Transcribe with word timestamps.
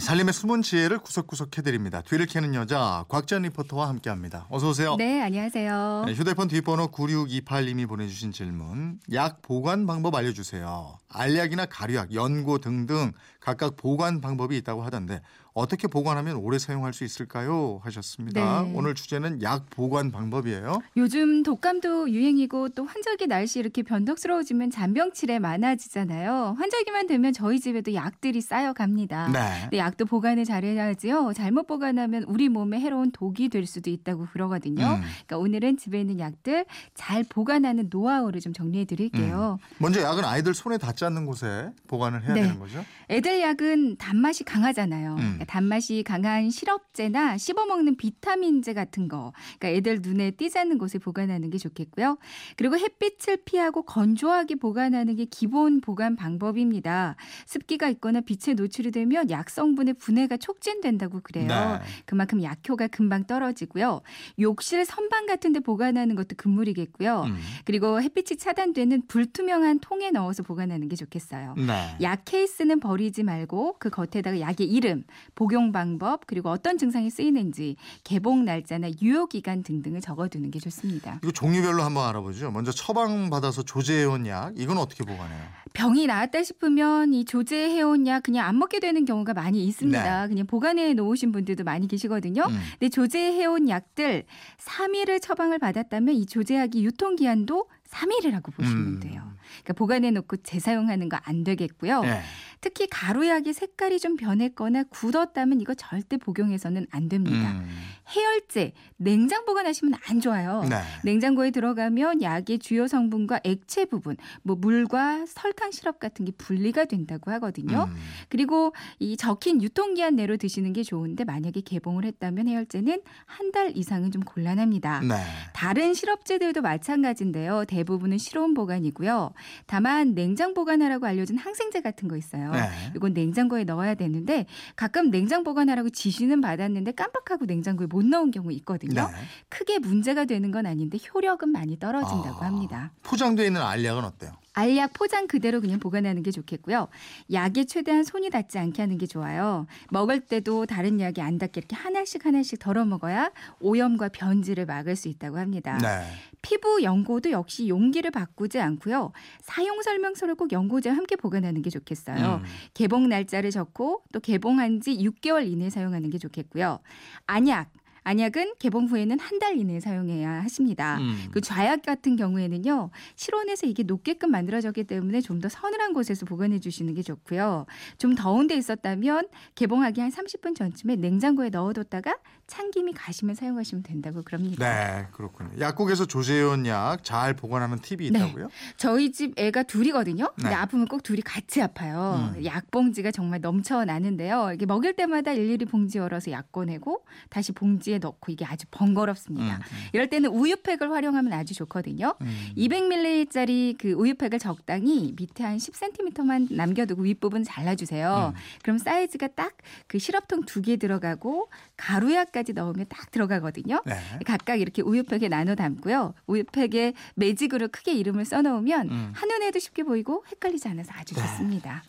살림의 0.00 0.32
숨은 0.32 0.62
지혜를 0.62 0.98
구석구석 0.98 1.56
해드립니다. 1.56 2.02
뒤를 2.02 2.26
캐는 2.26 2.54
여자 2.54 3.04
곽전 3.08 3.42
리포터와 3.42 3.88
함께합니다. 3.88 4.46
어서 4.50 4.70
오세요. 4.70 4.96
네, 4.96 5.20
안녕하세요. 5.22 6.04
네, 6.06 6.14
휴대폰 6.14 6.48
뒷번호 6.48 6.88
9628님이 6.88 7.88
보내주신 7.88 8.32
질문. 8.32 8.98
약 9.12 9.42
보관 9.42 9.86
방법 9.86 10.14
알려주세요. 10.14 10.98
알약이나 11.08 11.66
가류약, 11.66 12.14
연고 12.14 12.58
등등 12.58 13.12
각각 13.40 13.76
보관 13.76 14.20
방법이 14.20 14.56
있다고 14.56 14.82
하던데 14.82 15.20
어떻게 15.54 15.86
보관하면 15.86 16.34
오래 16.36 16.58
사용할 16.58 16.92
수 16.92 17.04
있을까요? 17.04 17.80
하셨습니다. 17.84 18.62
네. 18.62 18.72
오늘 18.74 18.96
주제는 18.96 19.40
약 19.42 19.70
보관 19.70 20.10
방법이에요. 20.10 20.80
요즘 20.96 21.44
독감도 21.44 22.10
유행이고 22.10 22.70
또 22.70 22.84
환절기 22.84 23.28
날씨 23.28 23.60
이렇게 23.60 23.84
변덕스러워지면 23.84 24.72
잔병치레 24.72 25.38
많아지잖아요. 25.38 26.56
환절기만 26.58 27.06
되면 27.06 27.32
저희 27.32 27.60
집에도 27.60 27.94
약들이 27.94 28.40
쌓여갑니다. 28.40 29.28
네. 29.28 29.60
근데 29.62 29.78
약도 29.78 30.06
보관을 30.06 30.44
잘해야지요. 30.44 31.32
잘못 31.36 31.68
보관하면 31.68 32.24
우리 32.24 32.48
몸에 32.48 32.80
해로운 32.80 33.12
독이 33.12 33.48
될 33.48 33.64
수도 33.66 33.90
있다고 33.90 34.26
그러거든요. 34.32 34.84
음. 34.84 35.02
그러니까 35.26 35.38
오늘은 35.38 35.76
집에 35.76 36.00
있는 36.00 36.18
약들 36.18 36.66
잘 36.94 37.22
보관하는 37.22 37.86
노하우를 37.90 38.40
좀 38.40 38.52
정리해 38.52 38.86
드릴게요. 38.86 39.60
먼저 39.78 40.02
약은 40.02 40.24
아이들 40.24 40.52
손에 40.52 40.78
닿지 40.78 41.04
않는 41.04 41.26
곳에 41.26 41.70
보관을 41.86 42.24
해야 42.24 42.34
네. 42.34 42.42
되는 42.42 42.58
거죠? 42.58 42.84
애들 43.08 43.40
약은 43.40 43.98
단맛이 43.98 44.42
강하잖아요. 44.42 45.14
음. 45.14 45.43
그러니까 45.44 45.52
단맛이 45.52 46.02
강한 46.02 46.50
시럽제나 46.50 47.38
씹어먹는 47.38 47.96
비타민제 47.96 48.74
같은 48.74 49.08
거. 49.08 49.32
그러니까 49.58 49.68
애들 49.68 50.00
눈에 50.02 50.32
띄지 50.32 50.58
않는 50.58 50.78
곳에 50.78 50.98
보관하는 50.98 51.50
게 51.50 51.58
좋겠고요. 51.58 52.18
그리고 52.56 52.76
햇빛을 52.78 53.38
피하고 53.44 53.82
건조하게 53.82 54.56
보관하는 54.56 55.16
게 55.16 55.24
기본 55.26 55.80
보관 55.80 56.16
방법입니다. 56.16 57.16
습기가 57.46 57.88
있거나 57.90 58.20
빛에 58.20 58.54
노출이 58.54 58.90
되면 58.90 59.30
약 59.30 59.50
성분의 59.50 59.94
분해가 59.94 60.36
촉진된다고 60.36 61.20
그래요. 61.22 61.46
네. 61.46 61.80
그만큼 62.06 62.42
약효가 62.42 62.88
금방 62.88 63.24
떨어지고요. 63.24 64.00
욕실 64.40 64.84
선반 64.84 65.26
같은 65.26 65.52
데 65.52 65.60
보관하는 65.60 66.14
것도 66.14 66.36
금물이겠고요. 66.36 67.22
음. 67.26 67.36
그리고 67.64 68.00
햇빛이 68.00 68.38
차단되는 68.38 69.06
불투명한 69.06 69.80
통에 69.80 70.10
넣어서 70.10 70.42
보관하는 70.42 70.88
게 70.88 70.96
좋겠어요. 70.96 71.54
네. 71.56 71.96
약 72.00 72.24
케이스는 72.24 72.80
버리지 72.80 73.22
말고 73.22 73.76
그 73.78 73.90
겉에다가 73.90 74.40
약의 74.40 74.66
이름, 74.66 75.04
복용 75.34 75.72
방법, 75.72 76.26
그리고 76.26 76.50
어떤 76.50 76.78
증상이 76.78 77.10
쓰이는지, 77.10 77.76
개봉 78.04 78.44
날짜나 78.44 78.88
유효 79.02 79.26
기간 79.26 79.62
등등을 79.62 80.00
적어두는 80.00 80.50
게 80.50 80.58
좋습니다. 80.60 81.18
이거 81.22 81.32
종류별로 81.32 81.82
한번 81.82 82.08
알아보죠. 82.08 82.50
먼저 82.50 82.70
처방 82.72 83.30
받아서 83.30 83.62
조제해온 83.62 84.26
약 84.26 84.52
이건 84.56 84.78
어떻게 84.78 85.04
보관해요? 85.04 85.42
병이 85.72 86.06
나았다 86.06 86.42
싶으면 86.44 87.12
이 87.14 87.24
조제해온 87.24 88.06
약 88.06 88.22
그냥 88.22 88.46
안 88.46 88.58
먹게 88.58 88.78
되는 88.78 89.04
경우가 89.04 89.34
많이 89.34 89.64
있습니다. 89.66 90.28
그냥 90.28 90.46
보관해 90.46 90.94
놓으신 90.94 91.32
분들도 91.32 91.64
많이 91.64 91.88
계시거든요. 91.88 92.42
음. 92.48 92.60
근데 92.78 92.88
조제해온 92.88 93.68
약들 93.68 94.24
3일을 94.58 95.20
처방을 95.20 95.58
받았다면 95.58 96.14
이 96.14 96.26
조제약이 96.26 96.84
유통 96.84 97.16
기한도 97.16 97.66
3일이라고 97.90 98.52
보시면 98.54 98.86
음. 98.86 99.00
돼요. 99.00 99.22
그러니까 99.62 99.72
보관해 99.74 100.10
놓고 100.10 100.38
재사용하는 100.38 101.08
거 101.08 101.18
안 101.24 101.42
되겠고요. 101.44 102.02
네. 102.02 102.20
특히 102.64 102.86
가루약의 102.90 103.52
색깔이 103.52 104.00
좀 104.00 104.16
변했거나 104.16 104.84
굳었다면 104.84 105.60
이거 105.60 105.74
절대 105.74 106.16
복용해서는 106.16 106.86
안 106.90 107.10
됩니다. 107.10 107.52
음. 107.52 107.68
해열제, 108.16 108.72
냉장 108.96 109.44
보관하시면 109.44 109.98
안 110.08 110.20
좋아요. 110.20 110.64
네. 110.68 110.76
냉장고에 111.04 111.50
들어가면 111.50 112.22
약의 112.22 112.60
주요 112.60 112.86
성분과 112.86 113.40
액체 113.44 113.84
부분, 113.84 114.16
뭐 114.42 114.56
물과 114.56 115.26
설탕 115.26 115.72
시럽 115.72 115.98
같은 115.98 116.24
게 116.24 116.32
분리가 116.32 116.86
된다고 116.86 117.30
하거든요. 117.32 117.86
음. 117.90 117.96
그리고 118.30 118.72
이 118.98 119.18
적힌 119.18 119.62
유통기한 119.62 120.16
내로 120.16 120.38
드시는 120.38 120.72
게 120.72 120.82
좋은데 120.82 121.24
만약에 121.24 121.60
개봉을 121.60 122.04
했다면 122.06 122.48
해열제는 122.48 123.02
한 123.26 123.44
달 123.54 123.76
이상은 123.76 124.10
좀 124.10 124.20
곤란합니다. 124.22 125.00
네. 125.00 125.14
다른 125.52 125.94
시럽제들도 125.94 126.60
마찬가지인데요. 126.60 127.66
대부분은 127.66 128.18
실온 128.18 128.52
보관이고요. 128.52 129.32
다만 129.66 130.16
냉장 130.16 130.54
보관하라고 130.54 131.06
알려준 131.06 131.38
항생제 131.38 131.80
같은 131.80 132.08
거 132.08 132.16
있어요. 132.16 132.50
네. 132.54 132.92
이건 132.96 133.12
냉장고에 133.12 133.64
넣어야 133.64 133.94
되는데 133.94 134.46
가끔 134.76 135.10
냉장 135.10 135.44
보관하라고 135.44 135.90
지시는 135.90 136.40
받았는데 136.40 136.92
깜빡하고 136.92 137.46
냉장고에 137.46 137.86
못 137.86 138.04
넣은 138.04 138.30
경우 138.30 138.52
있거든요. 138.52 139.08
네. 139.08 139.14
크게 139.48 139.78
문제가 139.78 140.24
되는 140.24 140.50
건 140.50 140.66
아닌데 140.66 140.98
효력은 141.12 141.50
많이 141.50 141.78
떨어진다고 141.78 142.42
아, 142.42 142.46
합니다. 142.46 142.92
포장되어 143.02 143.46
있는 143.46 143.60
알약은 143.62 144.04
어때요? 144.04 144.32
알약 144.54 144.92
포장 144.94 145.26
그대로 145.26 145.60
그냥 145.60 145.78
보관하는 145.78 146.22
게 146.22 146.30
좋겠고요. 146.30 146.88
약에 147.32 147.64
최대한 147.64 148.04
손이 148.04 148.30
닿지 148.30 148.58
않게 148.58 148.80
하는 148.80 148.98
게 148.98 149.06
좋아요. 149.06 149.66
먹을 149.90 150.20
때도 150.20 150.66
다른 150.66 151.00
약이 151.00 151.20
안 151.20 151.38
닿게 151.38 151.60
이렇게 151.60 151.76
하나씩 151.76 152.24
하나씩 152.24 152.60
덜어 152.60 152.84
먹어야 152.84 153.32
오염과 153.60 154.08
변질을 154.10 154.66
막을 154.66 154.96
수 154.96 155.08
있다고 155.08 155.38
합니다. 155.38 155.78
네. 155.78 156.06
피부 156.40 156.82
연고도 156.82 157.30
역시 157.30 157.68
용기를 157.68 158.10
바꾸지 158.10 158.60
않고요. 158.60 159.12
사용 159.40 159.82
설명서를 159.82 160.34
꼭 160.36 160.52
연고제와 160.52 160.94
함께 160.96 161.16
보관하는 161.16 161.62
게 161.62 161.70
좋겠어요. 161.70 162.36
음. 162.36 162.44
개봉 162.74 163.08
날짜를 163.08 163.50
적고 163.50 164.02
또 164.12 164.20
개봉한 164.20 164.80
지 164.80 164.96
6개월 164.96 165.46
이내에 165.46 165.70
사용하는 165.70 166.10
게 166.10 166.18
좋겠고요. 166.18 166.78
안약 167.26 167.70
안약은 168.04 168.54
개봉 168.58 168.86
후에는 168.86 169.18
한 169.20 169.34
달 169.40 169.58
이내에 169.58 169.80
사용해야 169.80 170.42
하십니다. 170.44 170.98
음. 170.98 171.26
그 171.32 171.40
좌약 171.40 171.82
같은 171.82 172.14
경우에는요 172.16 172.90
실온에서 173.16 173.66
이게 173.66 173.82
녹게끔 173.82 174.30
만들어졌기 174.30 174.84
때문에 174.84 175.20
좀 175.20 175.40
더 175.40 175.48
서늘한 175.48 175.92
곳에서 175.92 176.24
보관해 176.24 176.60
주시는 176.60 176.94
게 176.94 177.02
좋고요. 177.02 177.66
좀 177.98 178.14
더운 178.14 178.46
데 178.46 178.56
있었다면 178.56 179.28
개봉하기 179.56 180.00
한 180.00 180.10
30분 180.10 180.54
전쯤에 180.54 180.96
냉장고에 180.96 181.48
넣어뒀다가 181.50 182.16
찬김이 182.46 182.92
가시면 182.92 183.34
사용하시면 183.34 183.82
된다고 183.82 184.22
그럽니다. 184.22 184.64
네, 184.64 185.06
그렇군요. 185.12 185.50
약국에서 185.58 186.06
조제해온 186.06 186.66
약 186.66 187.02
잘 187.02 187.34
보관하는 187.34 187.78
팁이 187.80 188.10
네. 188.10 188.18
있다고요? 188.20 188.48
저희 188.76 189.10
집 189.12 189.38
애가 189.38 189.64
둘이거든요. 189.64 190.30
근데 190.36 190.50
네. 190.50 190.54
아프면 190.54 190.86
꼭 190.86 191.02
둘이 191.02 191.20
같이 191.22 191.60
아파요. 191.60 192.32
음. 192.36 192.44
약 192.44 192.70
봉지가 192.70 193.10
정말 193.10 193.40
넘쳐나는데요. 193.40 194.52
이게 194.54 194.66
먹일 194.66 194.94
때마다 194.94 195.32
일일이 195.32 195.64
봉지 195.64 195.98
열어서 195.98 196.30
약 196.30 196.52
꺼내고 196.52 197.04
다시 197.28 197.52
봉지 197.52 197.93
에 197.94 197.98
넣고 197.98 198.32
이게 198.32 198.44
아주 198.44 198.66
번거롭습니다. 198.70 199.56
음, 199.56 199.60
이럴 199.92 200.08
때는 200.08 200.30
우유팩을 200.30 200.90
활용하면 200.90 201.32
아주 201.32 201.54
좋거든요. 201.54 202.14
음. 202.20 202.48
200ml짜리 202.56 203.76
그 203.78 203.92
우유팩을 203.92 204.38
적당히 204.38 205.12
밑에 205.16 205.44
한 205.44 205.56
10cm만 205.58 206.52
남겨두고 206.52 207.02
윗부분 207.02 207.44
잘라주세요. 207.44 208.32
음. 208.34 208.40
그럼 208.62 208.78
사이즈가 208.78 209.28
딱 209.28 209.54
그 209.86 209.98
시럽통 209.98 210.42
두 210.46 210.64
개 210.64 210.76
들어가고 210.76 211.50
가루약까지 211.76 212.54
넣으면 212.54 212.86
딱 212.88 213.10
들어가거든요. 213.10 213.82
네. 213.84 213.94
각각 214.24 214.60
이렇게 214.60 214.80
우유팩에 214.80 215.28
나눠 215.28 215.54
담고요. 215.54 216.14
우유팩에 216.26 216.94
매직으로 217.16 217.68
크게 217.68 217.92
이름을 217.92 218.24
써놓으면 218.24 218.88
음. 218.90 219.12
한눈에도 219.14 219.58
쉽게 219.58 219.82
보이고 219.82 220.24
헷갈리지 220.30 220.68
않아서 220.68 220.92
아주 220.94 221.14
네. 221.14 221.20
좋습니다. 221.20 221.82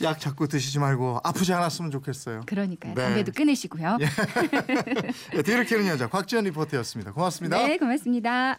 약 0.00 0.18
자꾸 0.18 0.48
드시지 0.48 0.78
말고 0.78 1.20
아프지 1.22 1.52
않았으면 1.52 1.90
좋겠어요. 1.90 2.42
그러니까요. 2.46 2.94
네. 2.94 3.02
담배도 3.02 3.32
끊으시고요. 3.32 3.98
네, 3.98 5.42
뒤를 5.42 5.64
캐는 5.64 5.86
여자 5.86 6.08
곽지연 6.08 6.44
리포터였습니다. 6.44 7.12
고맙습니다. 7.12 7.58
네, 7.66 7.76
고맙습니다. 7.76 8.58